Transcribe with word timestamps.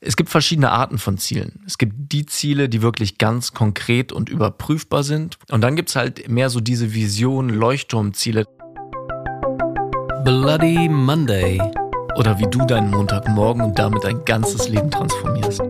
Es 0.00 0.14
gibt 0.16 0.28
verschiedene 0.28 0.70
Arten 0.72 0.98
von 0.98 1.16
Zielen. 1.16 1.62
Es 1.66 1.78
gibt 1.78 1.94
die 2.12 2.26
Ziele, 2.26 2.68
die 2.68 2.82
wirklich 2.82 3.16
ganz 3.16 3.54
konkret 3.54 4.12
und 4.12 4.28
überprüfbar 4.28 5.02
sind. 5.02 5.38
Und 5.50 5.62
dann 5.62 5.74
gibt 5.74 5.88
es 5.88 5.96
halt 5.96 6.28
mehr 6.28 6.50
so 6.50 6.60
diese 6.60 6.92
Vision, 6.92 7.48
Leuchtturmziele. 7.48 8.44
Bloody 10.22 10.90
Monday. 10.90 11.62
Oder 12.16 12.38
wie 12.38 12.46
du 12.46 12.66
deinen 12.66 12.90
Montagmorgen 12.90 13.62
und 13.62 13.78
damit 13.78 14.04
dein 14.04 14.22
ganzes 14.26 14.68
Leben 14.68 14.90
transformierst. 14.90 15.62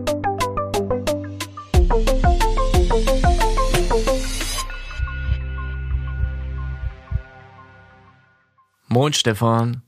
Moin 8.89 9.13
Stefan. 9.13 9.83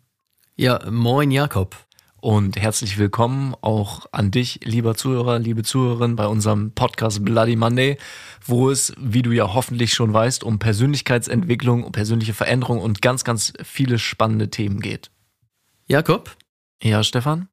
Ja, 0.56 0.80
moin 0.90 1.32
Jakob. 1.32 1.76
Und 2.22 2.58
herzlich 2.58 2.98
willkommen 2.98 3.56
auch 3.62 4.06
an 4.12 4.30
dich, 4.30 4.60
lieber 4.66 4.94
Zuhörer, 4.96 5.40
liebe 5.40 5.64
Zuhörerin, 5.64 6.18
bei 6.18 6.28
unserem 6.28 6.74
Podcast 6.74 7.24
Bloody 7.24 7.56
Monday, 7.56 7.98
wo 8.44 8.70
es, 8.70 8.94
wie 8.98 9.22
du 9.22 9.32
ja 9.32 9.54
hoffentlich 9.54 9.94
schon 9.94 10.12
weißt, 10.12 10.44
um 10.44 10.60
Persönlichkeitsentwicklung, 10.60 11.86
um 11.86 11.94
persönliche 11.94 12.34
Veränderung 12.34 12.82
und 12.82 13.02
ganz, 13.02 13.24
ganz 13.24 13.54
viele 13.64 14.00
spannende 14.00 14.50
Themen 14.50 14.82
geht. 14.82 15.12
Jakob? 15.88 16.36
Ja, 16.84 17.06
Stefan? 17.06 17.48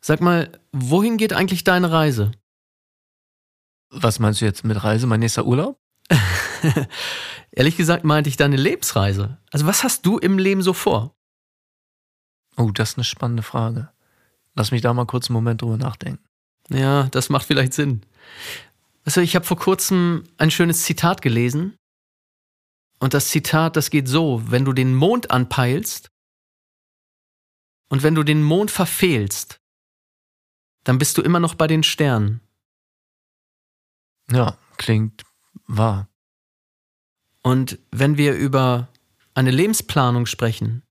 Sag 0.00 0.20
mal, 0.20 0.58
wohin 0.72 1.16
geht 1.16 1.32
eigentlich 1.32 1.62
deine 1.62 1.92
Reise? 1.92 2.32
Was 3.90 4.18
meinst 4.18 4.40
du 4.40 4.44
jetzt 4.44 4.64
mit 4.64 4.82
Reise? 4.82 5.06
Mein 5.06 5.20
nächster 5.20 5.46
Urlaub? 5.46 5.78
Ehrlich 7.52 7.76
gesagt 7.76 8.02
meinte 8.02 8.28
ich 8.28 8.36
deine 8.36 8.56
Lebensreise. 8.56 9.38
Also 9.52 9.66
was 9.66 9.84
hast 9.84 10.04
du 10.04 10.18
im 10.18 10.36
Leben 10.38 10.62
so 10.62 10.72
vor? 10.72 11.14
Oh, 12.56 12.72
das 12.72 12.90
ist 12.90 12.98
eine 12.98 13.04
spannende 13.04 13.44
Frage. 13.44 13.90
Lass 14.54 14.70
mich 14.70 14.82
da 14.82 14.92
mal 14.92 15.06
kurz 15.06 15.28
einen 15.28 15.34
Moment 15.34 15.62
drüber 15.62 15.76
nachdenken. 15.76 16.24
Ja, 16.68 17.04
das 17.04 17.28
macht 17.28 17.46
vielleicht 17.46 17.72
Sinn. 17.72 18.02
Also 19.04 19.20
ich 19.20 19.34
habe 19.34 19.44
vor 19.44 19.56
kurzem 19.56 20.24
ein 20.38 20.50
schönes 20.50 20.82
Zitat 20.84 21.22
gelesen. 21.22 21.76
Und 22.98 23.14
das 23.14 23.28
Zitat, 23.28 23.76
das 23.76 23.90
geht 23.90 24.08
so, 24.08 24.42
wenn 24.50 24.64
du 24.64 24.72
den 24.72 24.94
Mond 24.94 25.30
anpeilst 25.30 26.10
und 27.88 28.02
wenn 28.02 28.14
du 28.14 28.22
den 28.22 28.42
Mond 28.42 28.70
verfehlst, 28.70 29.58
dann 30.84 30.98
bist 30.98 31.16
du 31.16 31.22
immer 31.22 31.40
noch 31.40 31.54
bei 31.54 31.66
den 31.66 31.82
Sternen. 31.82 32.40
Ja, 34.30 34.56
klingt 34.76 35.24
wahr. 35.66 36.08
Und 37.42 37.78
wenn 37.90 38.16
wir 38.16 38.34
über 38.34 38.88
eine 39.34 39.50
Lebensplanung 39.50 40.26
sprechen, 40.26 40.82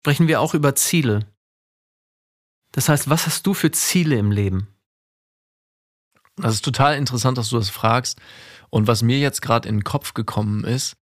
sprechen 0.00 0.28
wir 0.28 0.40
auch 0.40 0.54
über 0.54 0.74
Ziele. 0.74 1.26
Das 2.76 2.90
heißt, 2.90 3.08
was 3.08 3.24
hast 3.24 3.46
du 3.46 3.54
für 3.54 3.70
Ziele 3.70 4.18
im 4.18 4.30
Leben? 4.30 4.68
Das 6.36 6.52
ist 6.52 6.64
total 6.64 6.96
interessant, 6.96 7.38
dass 7.38 7.48
du 7.48 7.56
das 7.56 7.70
fragst. 7.70 8.20
Und 8.68 8.86
was 8.86 9.02
mir 9.02 9.18
jetzt 9.18 9.40
gerade 9.40 9.66
in 9.66 9.76
den 9.76 9.84
Kopf 9.84 10.12
gekommen 10.12 10.62
ist, 10.62 10.94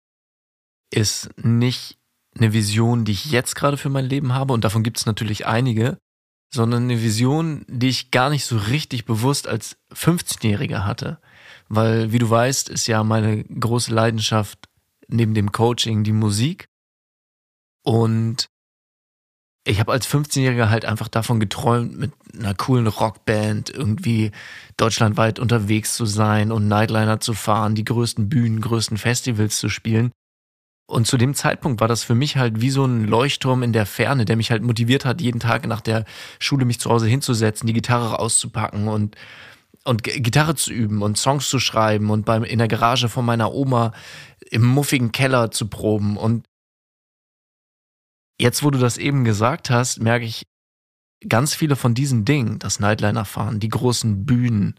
ist 0.91 1.31
nicht 1.35 1.97
eine 2.38 2.53
Vision, 2.53 3.05
die 3.05 3.13
ich 3.13 3.25
jetzt 3.25 3.55
gerade 3.55 3.77
für 3.77 3.89
mein 3.89 4.05
Leben 4.05 4.33
habe, 4.33 4.53
und 4.53 4.63
davon 4.63 4.83
gibt 4.83 4.99
es 4.99 5.07
natürlich 5.07 5.47
einige, 5.47 5.97
sondern 6.53 6.83
eine 6.83 7.01
Vision, 7.01 7.66
die 7.67 7.89
ich 7.89 8.11
gar 8.11 8.29
nicht 8.29 8.45
so 8.45 8.55
richtig 8.55 9.05
bewusst 9.05 9.47
als 9.47 9.75
15-Jähriger 9.94 10.85
hatte. 10.85 11.19
Weil, 11.69 12.11
wie 12.11 12.19
du 12.19 12.29
weißt, 12.29 12.69
ist 12.69 12.85
ja 12.85 13.03
meine 13.03 13.45
große 13.45 13.91
Leidenschaft 13.91 14.69
neben 15.07 15.33
dem 15.33 15.51
Coaching 15.51 16.03
die 16.03 16.11
Musik. 16.11 16.67
Und 17.81 18.52
ich 19.66 19.80
habe 19.80 19.92
als 19.92 20.08
15-Jähriger 20.08 20.69
halt 20.69 20.86
einfach 20.86 21.08
davon 21.08 21.39
geträumt, 21.39 21.97
mit 21.97 22.11
einer 22.38 22.53
coolen 22.53 22.88
Rockband 22.88 23.69
irgendwie 23.69 24.31
deutschlandweit 24.75 25.39
unterwegs 25.39 25.95
zu 25.95 26.06
sein 26.06 26.52
und 26.52 26.67
Nightliner 26.67 27.19
zu 27.19 27.33
fahren, 27.33 27.75
die 27.75 27.86
größten 27.86 28.28
Bühnen, 28.28 28.59
größten 28.59 28.97
Festivals 28.97 29.58
zu 29.58 29.69
spielen. 29.69 30.11
Und 30.85 31.07
zu 31.07 31.18
dem 31.18 31.34
Zeitpunkt 31.34 31.79
war 31.79 31.88
das 31.88 32.03
für 32.03 32.13
mich 32.13 32.35
halt 32.35 32.59
wie 32.59 32.69
so 32.69 32.84
ein 32.84 33.06
Leuchtturm 33.06 33.63
in 33.63 33.72
der 33.72 33.85
Ferne, 33.85 34.25
der 34.25 34.35
mich 34.35 34.52
halt 34.52 34.63
motiviert 34.63 35.06
hat, 35.06 35.22
jeden 35.22 35.40
Tag 35.40 35.66
nach 35.66 35.81
der 35.81 36.03
Schule 36.40 36.66
mich 36.66 36.79
zu 36.79 36.90
Hause 36.90 37.07
hinzusetzen, 37.07 37.68
die 37.68 37.73
Gitarre 37.73 38.19
auszupacken 38.19 38.90
und, 38.90 39.16
und 39.85 40.03
Gitarre 40.03 40.56
zu 40.56 40.73
üben 40.73 41.02
und 41.02 41.18
Songs 41.18 41.47
zu 41.47 41.59
schreiben 41.59 42.09
und 42.09 42.25
beim, 42.25 42.44
in 42.44 42.59
der 42.59 42.68
Garage 42.68 43.07
von 43.07 43.23
meiner 43.23 43.53
Oma 43.53 43.94
im 44.52 44.66
muffigen 44.66 45.13
Keller 45.13 45.52
zu 45.52 45.68
proben. 45.69 46.18
Und 46.18 46.44
Jetzt, 48.39 48.63
wo 48.63 48.71
du 48.71 48.79
das 48.79 48.97
eben 48.97 49.23
gesagt 49.23 49.69
hast, 49.69 49.99
merke 49.99 50.25
ich, 50.25 50.45
ganz 51.27 51.55
viele 51.55 51.75
von 51.75 51.94
diesen 51.94 52.25
Dingen, 52.25 52.59
das 52.59 52.79
Nightliner 52.79 53.25
fahren, 53.25 53.59
die 53.59 53.69
großen 53.69 54.25
Bühnen, 54.25 54.75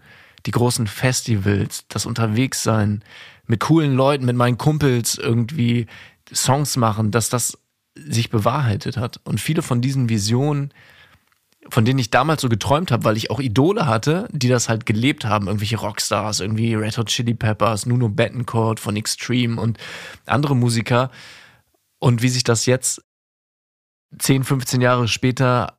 die 0.46 0.50
großen 0.50 0.86
Festivals, 0.86 1.86
das 1.88 2.06
Unterwegssein, 2.06 3.02
mit 3.46 3.60
coolen 3.60 3.94
Leuten, 3.94 4.24
mit 4.24 4.36
meinen 4.36 4.58
Kumpels 4.58 5.18
irgendwie 5.18 5.86
Songs 6.32 6.76
machen, 6.76 7.10
dass 7.10 7.28
das 7.28 7.58
sich 7.94 8.30
bewahrheitet 8.30 8.96
hat. 8.96 9.20
Und 9.24 9.40
viele 9.40 9.62
von 9.62 9.80
diesen 9.80 10.08
Visionen, 10.08 10.72
von 11.68 11.84
denen 11.84 11.98
ich 11.98 12.10
damals 12.10 12.42
so 12.42 12.48
geträumt 12.48 12.90
habe, 12.90 13.04
weil 13.04 13.16
ich 13.16 13.30
auch 13.30 13.40
Idole 13.40 13.86
hatte, 13.86 14.28
die 14.32 14.48
das 14.48 14.68
halt 14.68 14.84
gelebt 14.84 15.24
haben, 15.24 15.46
irgendwelche 15.46 15.78
Rockstars, 15.78 16.40
irgendwie 16.40 16.74
Red 16.74 16.98
Hot 16.98 17.08
Chili 17.08 17.34
Peppers, 17.34 17.86
Nuno 17.86 18.08
Bettencourt 18.08 18.80
von 18.80 18.96
Extreme 18.96 19.60
und 19.60 19.78
andere 20.26 20.56
Musiker. 20.56 21.10
Und 21.98 22.20
wie 22.20 22.28
sich 22.28 22.44
das 22.44 22.66
jetzt 22.66 23.02
10, 24.18 24.44
15 24.44 24.80
Jahre 24.80 25.08
später 25.08 25.78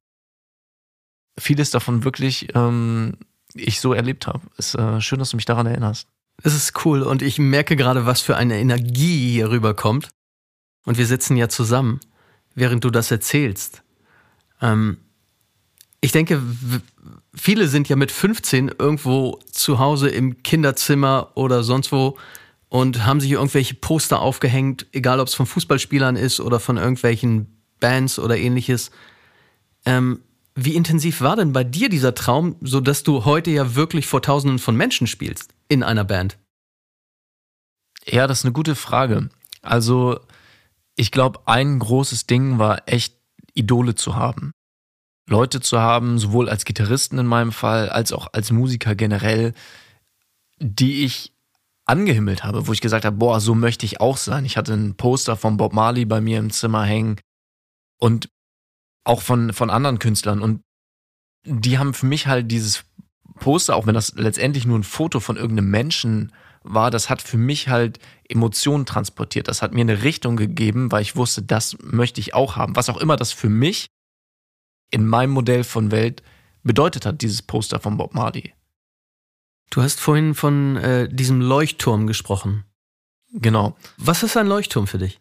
vieles 1.37 1.71
davon 1.71 2.03
wirklich 2.03 2.47
ähm, 2.55 3.17
ich 3.53 3.79
so 3.79 3.93
erlebt 3.93 4.27
habe. 4.27 4.41
Ist 4.57 4.75
äh, 4.75 5.01
schön, 5.01 5.19
dass 5.19 5.31
du 5.31 5.37
mich 5.37 5.45
daran 5.45 5.65
erinnerst. 5.65 6.07
Es 6.43 6.53
ist 6.53 6.85
cool 6.85 7.01
und 7.01 7.21
ich 7.21 7.39
merke 7.39 7.75
gerade, 7.75 8.05
was 8.05 8.21
für 8.21 8.35
eine 8.35 8.59
Energie 8.59 9.31
hier 9.31 9.49
rüberkommt. 9.49 10.09
Und 10.83 10.97
wir 10.97 11.05
sitzen 11.05 11.37
ja 11.37 11.49
zusammen, 11.49 11.99
während 12.53 12.83
du 12.83 12.89
das 12.89 13.09
erzählst. 13.09 13.81
Ähm, 14.61 14.97
ich 16.01 16.11
denke, 16.11 16.41
viele 17.33 17.67
sind 17.67 17.89
ja 17.89 17.95
mit 17.95 18.11
15 18.11 18.73
irgendwo 18.77 19.39
zu 19.51 19.79
Hause 19.79 20.09
im 20.09 20.43
Kinderzimmer 20.43 21.31
oder 21.35 21.63
sonst 21.63 21.91
wo 21.91 22.17
und 22.69 23.05
haben 23.05 23.21
sich 23.21 23.31
irgendwelche 23.31 23.73
Poster 23.73 24.19
aufgehängt, 24.19 24.85
egal 24.91 25.19
ob 25.19 25.27
es 25.27 25.33
von 25.33 25.45
Fußballspielern 25.45 26.15
ist 26.15 26.39
oder 26.39 26.59
von 26.59 26.77
irgendwelchen 26.77 27.54
Bands 27.79 28.19
oder 28.19 28.37
ähnliches. 28.37 28.91
Ähm, 29.85 30.21
wie 30.55 30.75
intensiv 30.75 31.19
war 31.21 31.35
denn 31.35 31.51
bei 31.51 31.65
dir 31.65 31.89
dieser 31.89 32.15
Traum, 32.15 32.55
so 32.61 32.79
dass 32.79 33.03
du 33.03 33.25
heute 33.25 33.51
ja 33.51 33.75
wirklich 33.75 34.07
vor 34.07 34.21
Tausenden 34.21 34.59
von 34.59 34.75
Menschen 34.75 35.05
spielst 35.05 35.53
in 35.67 35.83
einer 35.83 36.05
Band? 36.05 36.37
Ja, 38.05 38.25
das 38.25 38.39
ist 38.39 38.45
eine 38.45 38.53
gute 38.53 38.75
Frage. 38.75 39.29
Also, 39.61 40.19
ich 40.95 41.11
glaube, 41.11 41.41
ein 41.45 41.79
großes 41.79 42.25
Ding 42.27 42.57
war 42.57 42.83
echt 42.87 43.17
Idole 43.53 43.95
zu 43.95 44.15
haben. 44.15 44.51
Leute 45.27 45.59
zu 45.59 45.79
haben, 45.79 46.19
sowohl 46.19 46.47
als 46.47 46.65
Gitarristen 46.65 47.17
in 47.17 47.25
meinem 47.25 47.51
Fall, 47.51 47.89
als 47.89 48.13
auch 48.13 48.27
als 48.31 48.51
Musiker 48.51 48.95
generell, 48.95 49.53
die 50.59 51.03
ich 51.03 51.33
angehimmelt 51.85 52.43
habe, 52.43 52.67
wo 52.67 52.73
ich 52.73 52.81
gesagt 52.81 53.05
habe, 53.05 53.17
boah, 53.17 53.39
so 53.41 53.55
möchte 53.55 53.85
ich 53.85 53.99
auch 53.99 54.17
sein. 54.17 54.45
Ich 54.45 54.55
hatte 54.55 54.73
ein 54.73 54.95
Poster 54.95 55.35
von 55.35 55.57
Bob 55.57 55.73
Marley 55.73 56.05
bei 56.05 56.21
mir 56.21 56.39
im 56.39 56.51
Zimmer 56.51 56.83
hängen 56.83 57.17
und 57.99 58.29
auch 59.03 59.21
von, 59.21 59.53
von 59.53 59.69
anderen 59.69 59.99
Künstlern. 59.99 60.41
Und 60.41 60.61
die 61.45 61.77
haben 61.77 61.93
für 61.93 62.05
mich 62.05 62.27
halt 62.27 62.51
dieses 62.51 62.85
Poster, 63.35 63.75
auch 63.75 63.85
wenn 63.85 63.93
das 63.93 64.13
letztendlich 64.15 64.65
nur 64.65 64.79
ein 64.79 64.83
Foto 64.83 65.19
von 65.19 65.37
irgendeinem 65.37 65.69
Menschen 65.69 66.31
war, 66.63 66.89
das 66.89 67.09
hat 67.09 67.21
für 67.21 67.37
mich 67.37 67.69
halt 67.69 67.99
Emotionen 68.27 68.85
transportiert. 68.85 69.47
Das 69.47 69.61
hat 69.61 69.73
mir 69.73 69.81
eine 69.81 70.03
Richtung 70.03 70.35
gegeben, 70.35 70.91
weil 70.91 71.03
ich 71.03 71.15
wusste, 71.15 71.43
das 71.43 71.77
möchte 71.81 72.19
ich 72.19 72.33
auch 72.33 72.55
haben. 72.55 72.75
Was 72.75 72.89
auch 72.89 72.97
immer 72.97 73.15
das 73.15 73.31
für 73.31 73.49
mich 73.49 73.87
in 74.91 75.07
meinem 75.07 75.31
Modell 75.31 75.63
von 75.63 75.91
Welt 75.91 76.23
bedeutet 76.63 77.05
hat, 77.05 77.21
dieses 77.21 77.41
Poster 77.41 77.79
von 77.79 77.97
Bob 77.97 78.15
Marley. 78.15 78.53
Du 79.69 79.81
hast 79.81 79.99
vorhin 79.99 80.33
von 80.33 80.77
äh, 80.77 81.09
diesem 81.09 81.41
Leuchtturm 81.41 82.07
gesprochen. 82.07 82.65
Genau. 83.31 83.75
Was 83.97 84.23
ist 84.23 84.37
ein 84.37 84.47
Leuchtturm 84.47 84.87
für 84.87 84.97
dich? 84.97 85.19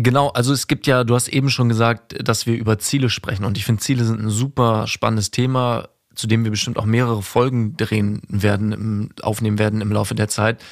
Genau, 0.00 0.28
also 0.28 0.52
es 0.52 0.68
gibt 0.68 0.86
ja, 0.86 1.02
du 1.02 1.16
hast 1.16 1.26
eben 1.26 1.50
schon 1.50 1.68
gesagt, 1.68 2.14
dass 2.22 2.46
wir 2.46 2.56
über 2.56 2.78
Ziele 2.78 3.10
sprechen 3.10 3.44
und 3.44 3.58
ich 3.58 3.64
finde 3.64 3.82
Ziele 3.82 4.04
sind 4.04 4.20
ein 4.20 4.30
super 4.30 4.86
spannendes 4.86 5.32
Thema, 5.32 5.88
zu 6.14 6.28
dem 6.28 6.44
wir 6.44 6.52
bestimmt 6.52 6.78
auch 6.78 6.84
mehrere 6.84 7.20
Folgen 7.20 7.76
drehen 7.76 8.22
werden, 8.28 9.12
aufnehmen 9.22 9.58
werden 9.58 9.80
im 9.80 9.90
Laufe 9.90 10.14
der 10.14 10.28
Zeit. 10.28 10.62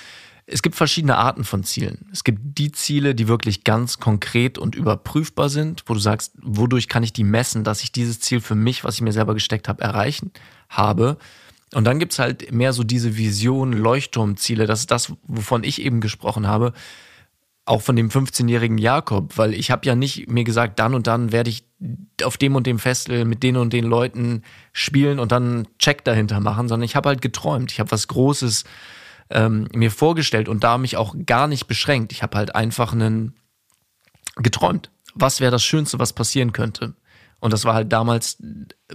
Es 0.47 0.63
gibt 0.63 0.77
verschiedene 0.77 1.17
Arten 1.17 1.43
von 1.43 1.65
Zielen. 1.65 2.09
Es 2.13 2.23
gibt 2.23 2.57
die 2.57 2.71
Ziele, 2.71 3.17
die 3.17 3.27
wirklich 3.27 3.65
ganz 3.65 3.99
konkret 3.99 4.59
und 4.59 4.77
überprüfbar 4.77 5.49
sind, 5.49 5.83
wo 5.87 5.95
du 5.95 6.01
sagst, 6.01 6.35
wodurch 6.41 6.87
kann 6.87 7.03
ich 7.03 7.13
die 7.13 7.25
messen, 7.25 7.65
dass 7.65 7.83
ich 7.83 7.91
dieses 7.91 8.21
Ziel 8.21 8.41
für 8.41 8.55
mich, 8.55 8.85
was 8.85 8.95
ich 8.95 9.01
mir 9.01 9.13
selber 9.13 9.35
gesteckt 9.35 9.69
habe, 9.69 9.83
erreichen 9.83 10.31
habe. 10.69 11.17
Und 11.75 11.83
dann 11.83 11.99
gibt's 11.99 12.21
halt 12.21 12.53
mehr 12.53 12.73
so 12.73 12.85
diese 12.85 13.17
Vision, 13.17 13.73
Leuchtturmziele, 13.73 14.67
das 14.67 14.81
ist 14.81 14.93
das, 14.93 15.13
wovon 15.25 15.65
ich 15.65 15.83
eben 15.83 16.01
gesprochen 16.01 16.47
habe, 16.47 16.75
auch 17.67 17.83
von 17.83 17.97
dem 17.97 18.09
15-jährigen 18.09 18.79
Jakob, 18.79 19.37
weil 19.37 19.53
ich 19.53 19.71
habe 19.71 19.87
ja 19.87 19.97
nicht 19.97 20.31
mir 20.31 20.45
gesagt, 20.45 20.79
dann 20.79 20.95
und 20.95 21.09
dann 21.09 21.33
werde 21.33 21.51
ich 21.51 21.65
auf 22.23 22.37
dem 22.37 22.55
und 22.55 22.67
dem 22.67 22.79
Festival 22.79 23.25
mit 23.25 23.43
den 23.43 23.57
und 23.57 23.73
den 23.73 23.85
Leuten 23.85 24.43
spielen 24.73 25.19
und 25.19 25.33
dann 25.33 25.43
einen 25.43 25.79
Check 25.79 26.05
dahinter 26.05 26.41
machen, 26.41 26.69
sondern 26.69 26.85
ich 26.85 26.95
habe 26.95 27.09
halt 27.09 27.21
geträumt. 27.21 27.73
Ich 27.73 27.81
habe 27.81 27.91
was 27.91 28.07
Großes 28.07 28.65
ähm, 29.31 29.69
mir 29.75 29.91
vorgestellt 29.91 30.49
und 30.49 30.63
da 30.63 30.79
mich 30.79 30.97
auch 30.97 31.17
gar 31.27 31.49
nicht 31.49 31.67
beschränkt. 31.67 32.13
Ich 32.13 32.23
habe 32.23 32.39
halt 32.39 32.55
einfach 32.55 32.93
einen 32.93 33.35
geträumt. 34.37 34.91
Was 35.15 35.41
wäre 35.41 35.51
das 35.51 35.65
Schönste, 35.65 35.99
was 35.99 36.13
passieren 36.13 36.53
könnte? 36.53 36.95
Und 37.41 37.53
das 37.53 37.65
war 37.65 37.75
halt 37.75 37.93
damals 37.93 38.39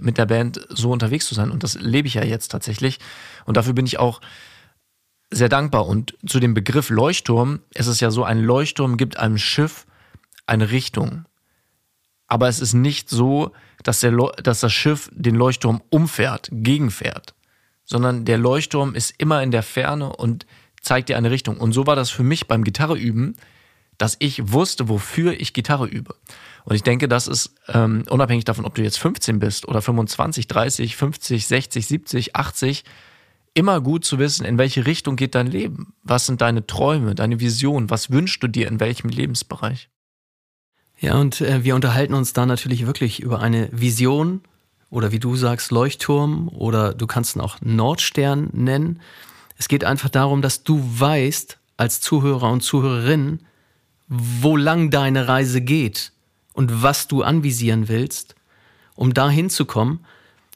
mit 0.00 0.18
der 0.18 0.26
Band 0.26 0.66
so 0.68 0.90
unterwegs 0.90 1.26
zu 1.26 1.34
sein. 1.34 1.50
Und 1.50 1.62
das 1.62 1.74
lebe 1.74 2.08
ich 2.08 2.14
ja 2.14 2.24
jetzt 2.24 2.48
tatsächlich. 2.48 2.98
Und 3.44 3.56
dafür 3.56 3.74
bin 3.74 3.86
ich 3.86 3.98
auch 3.98 4.20
sehr 5.32 5.48
dankbar. 5.48 5.86
Und 5.86 6.16
zu 6.26 6.38
dem 6.38 6.54
Begriff 6.54 6.90
Leuchtturm, 6.90 7.60
es 7.74 7.86
ist 7.86 8.00
ja 8.00 8.10
so, 8.10 8.24
ein 8.24 8.40
Leuchtturm 8.40 8.96
gibt 8.96 9.16
einem 9.16 9.38
Schiff 9.38 9.86
eine 10.46 10.70
Richtung. 10.70 11.24
Aber 12.28 12.48
es 12.48 12.60
ist 12.60 12.74
nicht 12.74 13.10
so, 13.10 13.52
dass, 13.82 14.00
der, 14.00 14.12
dass 14.12 14.60
das 14.60 14.72
Schiff 14.72 15.10
den 15.12 15.34
Leuchtturm 15.34 15.82
umfährt, 15.90 16.48
gegenfährt, 16.52 17.34
sondern 17.84 18.24
der 18.24 18.38
Leuchtturm 18.38 18.94
ist 18.94 19.14
immer 19.18 19.42
in 19.42 19.50
der 19.50 19.62
Ferne 19.62 20.14
und 20.14 20.46
zeigt 20.80 21.08
dir 21.08 21.16
eine 21.16 21.30
Richtung. 21.30 21.58
Und 21.58 21.72
so 21.72 21.86
war 21.86 21.96
das 21.96 22.10
für 22.10 22.22
mich 22.22 22.46
beim 22.46 22.64
Gitarreüben, 22.64 23.36
dass 23.98 24.16
ich 24.18 24.52
wusste, 24.52 24.88
wofür 24.88 25.38
ich 25.38 25.52
Gitarre 25.52 25.86
übe. 25.86 26.16
Und 26.64 26.74
ich 26.74 26.82
denke, 26.82 27.08
das 27.08 27.28
ist 27.28 27.54
ähm, 27.68 28.04
unabhängig 28.08 28.44
davon, 28.44 28.64
ob 28.64 28.74
du 28.74 28.82
jetzt 28.82 28.98
15 28.98 29.38
bist 29.38 29.68
oder 29.68 29.82
25, 29.82 30.46
30, 30.46 30.96
50, 30.96 31.46
60, 31.46 31.86
70, 31.86 32.36
80, 32.36 32.84
immer 33.54 33.80
gut 33.80 34.04
zu 34.04 34.18
wissen, 34.18 34.44
in 34.44 34.58
welche 34.58 34.86
Richtung 34.86 35.16
geht 35.16 35.34
dein 35.34 35.46
Leben. 35.46 35.94
Was 36.02 36.26
sind 36.26 36.40
deine 36.40 36.66
Träume, 36.66 37.14
deine 37.14 37.40
Visionen? 37.40 37.90
Was 37.90 38.10
wünschst 38.10 38.42
du 38.42 38.48
dir 38.48 38.68
in 38.68 38.80
welchem 38.80 39.10
Lebensbereich? 39.10 39.90
Ja, 40.98 41.16
und 41.18 41.40
äh, 41.40 41.64
wir 41.64 41.74
unterhalten 41.74 42.14
uns 42.14 42.32
da 42.32 42.46
natürlich 42.46 42.86
wirklich 42.86 43.20
über 43.20 43.40
eine 43.40 43.68
Vision 43.72 44.40
oder 44.88 45.10
wie 45.10 45.18
du 45.18 45.36
sagst, 45.36 45.70
Leuchtturm 45.70 46.48
oder 46.48 46.94
du 46.94 47.06
kannst 47.06 47.36
ihn 47.36 47.40
auch 47.40 47.56
Nordstern 47.60 48.50
nennen. 48.52 49.00
Es 49.56 49.68
geht 49.68 49.84
einfach 49.84 50.08
darum, 50.08 50.42
dass 50.42 50.62
du 50.62 50.80
weißt, 50.82 51.58
als 51.76 52.00
Zuhörer 52.00 52.50
und 52.50 52.62
Zuhörerin, 52.62 53.40
wo 54.08 54.56
lang 54.56 54.90
deine 54.90 55.26
Reise 55.26 55.60
geht 55.60 56.12
und 56.52 56.82
was 56.82 57.08
du 57.08 57.22
anvisieren 57.22 57.88
willst, 57.88 58.34
um 58.94 59.14
da 59.14 59.28
hinzukommen, 59.28 60.04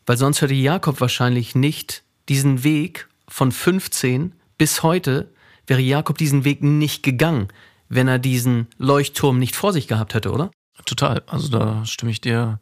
weil 0.04 0.16
sonst 0.16 0.42
hätte 0.42 0.54
Jakob 0.54 1.00
wahrscheinlich 1.00 1.54
nicht 1.54 2.04
diesen 2.28 2.64
Weg 2.64 3.08
von 3.28 3.52
15 3.52 4.32
bis 4.58 4.82
heute, 4.82 5.32
wäre 5.66 5.80
Jakob 5.80 6.18
diesen 6.18 6.44
Weg 6.44 6.62
nicht 6.62 7.02
gegangen, 7.02 7.48
wenn 7.88 8.08
er 8.08 8.18
diesen 8.18 8.68
Leuchtturm 8.78 9.38
nicht 9.38 9.56
vor 9.56 9.72
sich 9.72 9.88
gehabt 9.88 10.14
hätte, 10.14 10.32
oder? 10.32 10.50
Total. 10.84 11.22
Also 11.26 11.48
da 11.48 11.84
stimme 11.84 12.10
ich 12.10 12.20
dir 12.20 12.60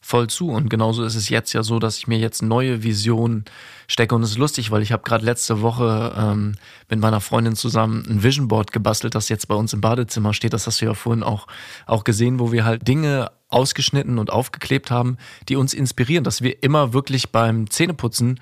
voll 0.00 0.28
zu. 0.28 0.50
Und 0.50 0.70
genauso 0.70 1.04
ist 1.04 1.14
es 1.14 1.28
jetzt 1.28 1.52
ja 1.52 1.62
so, 1.62 1.78
dass 1.78 1.98
ich 1.98 2.06
mir 2.06 2.18
jetzt 2.18 2.42
neue 2.42 2.82
Visionen 2.82 3.44
stecke. 3.86 4.14
Und 4.14 4.22
es 4.22 4.30
ist 4.30 4.38
lustig, 4.38 4.70
weil 4.70 4.82
ich 4.82 4.92
habe 4.92 5.02
gerade 5.02 5.24
letzte 5.24 5.60
Woche 5.60 6.14
ähm, 6.16 6.54
mit 6.88 7.00
meiner 7.00 7.20
Freundin 7.20 7.54
zusammen 7.54 8.04
ein 8.08 8.22
Vision 8.22 8.48
Board 8.48 8.72
gebastelt, 8.72 9.14
das 9.14 9.28
jetzt 9.28 9.46
bei 9.46 9.54
uns 9.54 9.72
im 9.72 9.80
Badezimmer 9.80 10.32
steht. 10.32 10.52
Das 10.52 10.66
hast 10.66 10.80
du 10.80 10.86
ja 10.86 10.94
vorhin 10.94 11.22
auch, 11.22 11.46
auch 11.86 12.04
gesehen, 12.04 12.38
wo 12.38 12.50
wir 12.50 12.64
halt 12.64 12.88
Dinge 12.88 13.30
ausgeschnitten 13.48 14.18
und 14.18 14.30
aufgeklebt 14.30 14.90
haben, 14.90 15.18
die 15.48 15.56
uns 15.56 15.74
inspirieren, 15.74 16.24
dass 16.24 16.40
wir 16.40 16.62
immer 16.62 16.92
wirklich 16.92 17.30
beim 17.30 17.68
Zähneputzen 17.68 18.40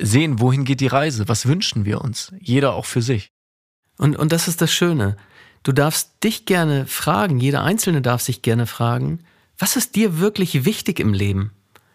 sehen, 0.00 0.40
wohin 0.40 0.64
geht 0.64 0.80
die 0.80 0.86
Reise, 0.86 1.28
was 1.28 1.46
wünschen 1.46 1.84
wir 1.84 2.00
uns, 2.00 2.32
jeder 2.40 2.74
auch 2.74 2.86
für 2.86 3.02
sich. 3.02 3.30
Und, 3.98 4.16
und 4.16 4.32
das 4.32 4.48
ist 4.48 4.60
das 4.60 4.72
Schöne. 4.72 5.16
Du 5.62 5.72
darfst 5.72 6.22
dich 6.22 6.46
gerne 6.46 6.86
fragen, 6.86 7.38
jeder 7.38 7.62
Einzelne 7.62 8.02
darf 8.02 8.20
sich 8.20 8.42
gerne 8.42 8.66
fragen, 8.66 9.20
was 9.58 9.76
ist 9.76 9.94
dir 9.96 10.18
wirklich 10.18 10.64
wichtig 10.64 11.00
im 11.00 11.14
Leben? 11.14 11.52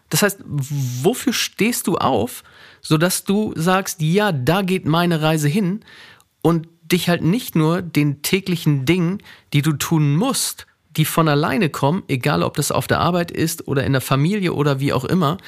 Das 0.08 0.22
heißt, 0.22 0.40
wofür 0.44 1.32
stehst 1.32 1.86
du 1.86 1.96
auf, 1.96 2.42
sodass 2.80 3.24
du 3.24 3.52
sagst, 3.56 4.00
ja, 4.00 4.32
da 4.32 4.62
geht 4.62 4.86
meine 4.86 5.22
Reise 5.22 5.48
hin 5.48 5.84
und 6.42 6.68
dich 6.82 7.08
halt 7.08 7.22
nicht 7.22 7.54
nur 7.54 7.82
den 7.82 8.22
täglichen 8.22 8.86
Dingen, 8.86 9.22
die 9.52 9.62
du 9.62 9.72
tun 9.74 10.16
musst, 10.16 10.66
die 10.96 11.04
von 11.04 11.28
alleine 11.28 11.70
kommen, 11.70 12.02
egal 12.08 12.42
ob 12.42 12.54
das 12.56 12.72
auf 12.72 12.86
der 12.86 13.00
Arbeit 13.00 13.30
ist 13.30 13.68
oder 13.68 13.84
in 13.84 13.92
der 13.92 14.00
Familie 14.00 14.52
oder 14.52 14.80
wie 14.80 14.92
auch 14.92 15.04
immer, 15.04 15.38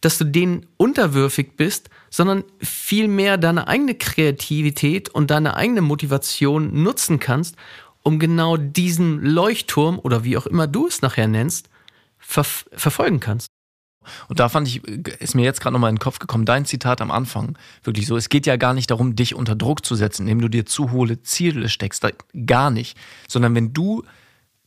dass 0.00 0.18
du 0.18 0.24
denen 0.24 0.66
unterwürfig 0.76 1.56
bist, 1.56 1.90
sondern 2.10 2.44
vielmehr 2.60 3.36
deine 3.36 3.66
eigene 3.66 3.94
Kreativität 3.94 5.08
und 5.08 5.30
deine 5.30 5.56
eigene 5.56 5.80
Motivation 5.80 6.82
nutzen 6.82 7.18
kannst, 7.18 7.56
um 8.02 8.18
genau 8.18 8.56
diesen 8.56 9.22
Leuchtturm 9.22 9.98
oder 9.98 10.24
wie 10.24 10.36
auch 10.36 10.46
immer 10.46 10.66
du 10.66 10.86
es 10.86 11.02
nachher 11.02 11.28
nennst, 11.28 11.68
ver 12.18 12.44
verfolgen 12.44 13.18
kannst. 13.20 13.48
Und 14.28 14.40
da 14.40 14.48
fand 14.48 14.66
ich, 14.66 14.84
ist 14.84 15.34
mir 15.34 15.44
jetzt 15.44 15.60
gerade 15.60 15.74
nochmal 15.74 15.90
in 15.90 15.96
den 15.96 16.02
Kopf 16.02 16.18
gekommen, 16.18 16.44
dein 16.44 16.64
Zitat 16.64 17.00
am 17.00 17.10
Anfang, 17.10 17.56
wirklich 17.84 18.06
so, 18.06 18.16
es 18.16 18.28
geht 18.28 18.46
ja 18.46 18.56
gar 18.56 18.74
nicht 18.74 18.90
darum, 18.90 19.14
dich 19.14 19.34
unter 19.34 19.54
Druck 19.54 19.84
zu 19.84 19.94
setzen, 19.94 20.22
indem 20.22 20.40
du 20.40 20.48
dir 20.48 20.66
zu 20.66 20.90
hohe 20.90 21.22
Ziele 21.22 21.68
steckst, 21.68 22.04
gar 22.46 22.70
nicht, 22.70 22.96
sondern 23.28 23.54
wenn 23.54 23.72
du 23.72 24.02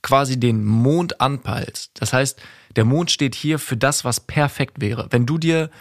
quasi 0.06 0.40
den 0.40 0.63
Mond 0.63 1.19
anpeilst, 1.19 1.92
das 1.96 2.13
heißt, 2.13 2.40
der 2.75 2.86
Mond 2.86 3.10
steht 3.10 3.34
hier 3.34 3.57
für 3.57 3.75
das, 3.75 4.06
was 4.06 4.19
perfekt 4.19 4.80
wäre. 4.80 5.07
Wenn 5.10 5.25
du 5.25 5.40
dir 5.40 5.72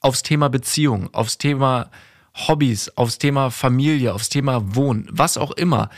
aufs 0.00 0.22
Thema 0.22 0.48
Beziehung, 0.48 1.12
aufs 1.12 1.36
Thema 1.36 1.90
Hobbys, 2.34 2.90
aufs 2.96 3.18
Thema 3.18 3.50
Familie, 3.50 4.14
aufs 4.14 4.28
Thema 4.28 4.76
Wohnen, 4.76 5.08
was 5.10 5.36
auch 5.36 5.50
immer, 5.50 5.90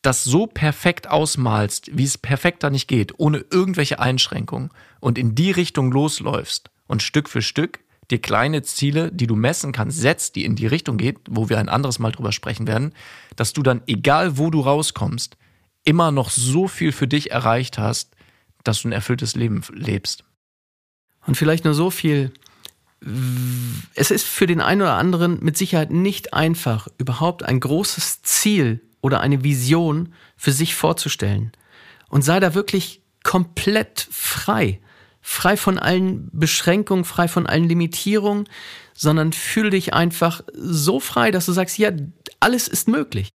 das 0.00 0.22
so 0.22 0.46
perfekt 0.46 1.10
ausmalst, 1.10 1.90
wie 1.92 2.04
es 2.04 2.18
perfekter 2.18 2.70
nicht 2.70 2.86
geht, 2.86 3.18
ohne 3.18 3.44
irgendwelche 3.50 3.98
Einschränkungen 3.98 4.70
und 5.00 5.18
in 5.18 5.34
die 5.34 5.50
Richtung 5.50 5.90
losläufst 5.90 6.70
und 6.86 7.02
Stück 7.02 7.28
für 7.28 7.42
Stück 7.42 7.80
dir 8.12 8.20
kleine 8.20 8.62
Ziele, 8.62 9.10
die 9.10 9.26
du 9.26 9.34
messen 9.34 9.72
kannst, 9.72 9.98
setzt, 9.98 10.36
die 10.36 10.44
in 10.44 10.54
die 10.54 10.68
Richtung 10.68 10.98
geht, 10.98 11.18
wo 11.28 11.48
wir 11.48 11.58
ein 11.58 11.68
anderes 11.68 11.98
Mal 11.98 12.12
drüber 12.12 12.30
sprechen 12.30 12.68
werden, 12.68 12.92
dass 13.34 13.54
du 13.54 13.62
dann, 13.62 13.82
egal 13.88 14.38
wo 14.38 14.50
du 14.50 14.60
rauskommst, 14.60 15.36
immer 15.84 16.10
noch 16.10 16.30
so 16.30 16.68
viel 16.68 16.92
für 16.92 17.06
dich 17.06 17.30
erreicht 17.30 17.78
hast, 17.78 18.14
dass 18.64 18.82
du 18.82 18.88
ein 18.88 18.92
erfülltes 18.92 19.36
Leben 19.36 19.62
lebst. 19.72 20.24
Und 21.26 21.36
vielleicht 21.36 21.64
nur 21.64 21.74
so 21.74 21.90
viel. 21.90 22.32
Es 23.94 24.10
ist 24.10 24.26
für 24.26 24.46
den 24.46 24.60
einen 24.60 24.80
oder 24.80 24.94
anderen 24.94 25.38
mit 25.42 25.58
Sicherheit 25.58 25.90
nicht 25.90 26.32
einfach, 26.32 26.88
überhaupt 26.96 27.42
ein 27.42 27.60
großes 27.60 28.22
Ziel 28.22 28.80
oder 29.02 29.20
eine 29.20 29.44
Vision 29.44 30.14
für 30.36 30.52
sich 30.52 30.74
vorzustellen. 30.74 31.52
Und 32.08 32.22
sei 32.22 32.40
da 32.40 32.54
wirklich 32.54 33.02
komplett 33.22 34.08
frei. 34.10 34.80
Frei 35.20 35.56
von 35.56 35.78
allen 35.78 36.30
Beschränkungen, 36.32 37.04
frei 37.04 37.28
von 37.28 37.46
allen 37.46 37.68
Limitierungen, 37.68 38.48
sondern 38.94 39.32
fühle 39.32 39.70
dich 39.70 39.92
einfach 39.92 40.42
so 40.54 41.00
frei, 41.00 41.30
dass 41.30 41.46
du 41.46 41.52
sagst, 41.52 41.76
ja, 41.78 41.90
alles 42.40 42.68
ist 42.68 42.88
möglich. 42.88 43.33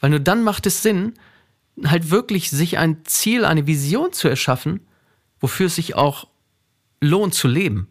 Weil 0.00 0.10
nur 0.10 0.20
dann 0.20 0.42
macht 0.42 0.66
es 0.66 0.82
Sinn, 0.82 1.14
halt 1.84 2.10
wirklich 2.10 2.50
sich 2.50 2.78
ein 2.78 3.04
Ziel, 3.04 3.44
eine 3.44 3.66
Vision 3.66 4.12
zu 4.12 4.28
erschaffen, 4.28 4.86
wofür 5.40 5.66
es 5.66 5.76
sich 5.76 5.94
auch 5.94 6.28
lohnt 7.00 7.34
zu 7.34 7.48
leben. 7.48 7.88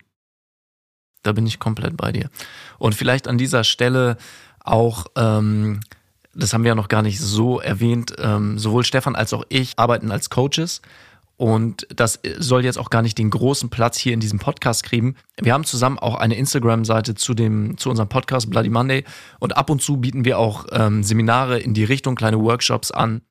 Da 1.22 1.32
bin 1.32 1.48
ich 1.48 1.60
komplett 1.60 1.98
bei 1.98 2.12
dir. 2.12 2.30
Und 2.80 2.96
vielleicht 2.96 3.28
an 3.28 3.38
dieser 3.38 3.64
Stelle 3.64 4.18
auch 4.60 5.06
ähm, 5.16 5.82
das 6.36 6.54
haben 6.54 6.64
wir 6.64 6.70
ja 6.70 6.76
noch 6.76 6.88
gar 6.88 7.02
nicht 7.02 7.20
so 7.20 7.60
erwähnt, 7.60 8.16
ähm, 8.18 8.58
sowohl 8.58 8.84
Stefan 8.84 9.16
als 9.16 9.34
auch 9.34 9.44
ich 9.50 9.78
arbeiten 9.78 10.12
als 10.12 10.30
Coaches. 10.30 10.82
Und 11.36 11.88
das 11.94 12.20
soll 12.38 12.64
jetzt 12.64 12.78
auch 12.78 12.90
gar 12.90 13.02
nicht 13.02 13.18
den 13.18 13.30
großen 13.30 13.70
Platz 13.70 13.98
hier 13.98 14.14
in 14.14 14.20
diesem 14.20 14.40
Podcast 14.40 14.84
kriegen. 14.84 15.16
Wir 15.42 15.54
haben 15.54 15.64
zusammen 15.64 15.98
auch 15.98 16.16
eine 16.16 16.36
Instagram-Seite 16.36 17.16
zu 17.16 17.34
dem, 17.34 17.78
zu 17.78 17.90
unserem 17.90 18.08
Podcast 18.08 18.50
Bloody 18.50 18.70
Monday. 18.70 19.04
Und 19.40 19.58
ab 19.58 19.70
und 19.70 19.82
zu 19.82 19.98
bieten 19.98 20.26
wir 20.26 20.38
auch 20.38 20.68
ähm, 20.72 21.04
Seminare 21.04 21.60
in 21.60 21.74
die 21.74 21.84
Richtung, 21.84 22.16
kleine 22.16 22.40
Workshops 22.40 22.92
an, 22.92 23.22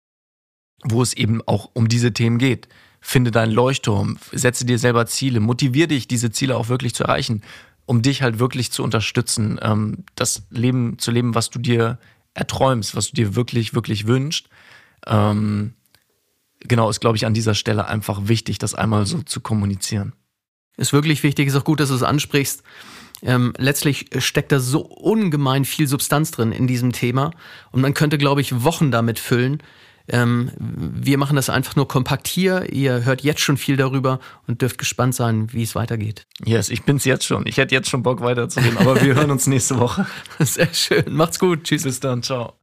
wo 0.82 1.00
es 1.00 1.12
eben 1.12 1.42
auch 1.47 1.71
um 1.75 1.88
diese 1.88 2.12
Themen 2.12 2.38
geht. 2.38 2.68
Finde 3.00 3.30
deinen 3.30 3.52
Leuchtturm, 3.52 4.18
setze 4.32 4.64
dir 4.64 4.78
selber 4.78 5.06
Ziele, 5.06 5.40
motivier 5.40 5.87
dich, 5.87 6.06
diese 6.06 6.30
Ziele 6.30 6.56
auch 6.56 6.68
wirklich 6.68 6.94
zu 6.94 7.04
erreichen, 7.04 7.42
um 7.87 8.02
dich 8.02 8.23
halt 8.23 8.38
wirklich 8.38 8.71
zu 8.73 8.82
unterstützen, 8.82 9.59
ähm, 9.62 10.04
das 10.16 10.44
Leben 10.50 10.99
zu 10.99 11.11
leben, 11.11 11.35
was 11.35 11.50
du 11.50 11.59
dir 11.59 11.99
erträumst, 12.35 12.97
was 12.97 13.11
du 13.11 13.14
dir 13.14 13.35
wirklich, 13.35 13.75
wirklich 13.75 14.06
wünschst. 14.06 14.49
Ähm, 15.06 15.75
genau, 16.66 16.90
ist, 16.90 17.00
glaube 17.00 17.16
ich, 17.16 17.26
an 17.26 17.35
dieser 17.35 17.54
Stelle 17.54 17.87
einfach 17.87 18.28
wichtig, 18.28 18.59
das 18.59 18.75
einmal 18.75 19.07
so 19.07 19.23
zu 19.23 19.40
kommunizieren. 19.40 20.12
Ist 20.76 20.92
wirklich 20.92 21.23
wichtig, 21.23 21.49
ist 21.49 21.57
auch 21.57 21.64
gut, 21.64 21.81
dass 21.81 21.90
du 21.90 21.95
es 21.95 22.02
ansprichst. 22.02 22.62
Ähm, 23.23 23.52
letztlich 23.57 24.07
steckt 24.19 24.50
da 24.50 24.59
so 24.59 24.81
ungemein 24.81 25.64
viel 25.64 25.87
Substanz 25.87 26.33
drin 26.33 26.50
in 26.50 26.66
diesem 26.66 26.92
Thema 26.92 27.31
und 27.71 27.81
man 27.81 27.95
könnte, 27.95 28.19
glaube 28.19 28.40
ich, 28.40 28.64
Wochen 28.64 28.90
damit 28.90 29.19
füllen. 29.19 29.62
Ähm, 30.09 30.50
wir 30.59 31.16
machen 31.19 31.37
das 31.37 31.49
einfach 31.49 31.76
nur 31.76 31.87
kompakt 31.87 32.26
hier. 32.26 32.73
Ihr 32.73 33.04
hört 33.04 33.23
jetzt 33.23 33.40
schon 33.40 33.57
viel 33.57 33.76
darüber 33.76 34.19
und 34.49 34.61
dürft 34.61 34.78
gespannt 34.78 35.14
sein, 35.14 35.52
wie 35.52 35.62
es 35.62 35.76
weitergeht. 35.76 36.26
Yes, 36.45 36.69
ich 36.71 36.83
bin's 36.83 37.04
jetzt 37.04 37.25
schon. 37.25 37.47
Ich 37.47 37.57
hätte 37.59 37.75
jetzt 37.75 37.88
schon 37.88 38.02
Bock 38.02 38.21
weiterzugehen, 38.21 38.76
aber 38.78 39.00
wir 39.00 39.14
hören 39.14 39.31
uns 39.31 39.47
nächste 39.47 39.78
Woche. 39.78 40.07
Sehr 40.40 40.73
schön. 40.75 41.04
Macht's 41.14 41.38
gut. 41.38 41.64
Tschüss. 41.64 41.85
Bis 41.85 42.00
dann. 42.00 42.23
Ciao. 42.23 42.62